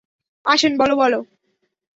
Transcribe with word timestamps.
আসেন, 0.45 0.73
বলো 0.77 0.95
বলো? 0.95 1.19